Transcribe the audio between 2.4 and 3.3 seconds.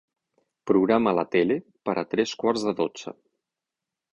quarts de dotze.